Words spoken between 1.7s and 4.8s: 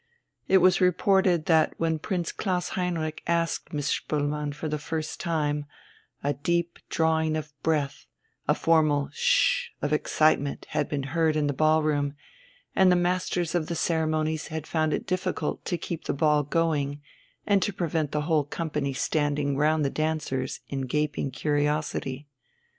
when Prince Klaus Heinrich asked Miss Spoelmann for the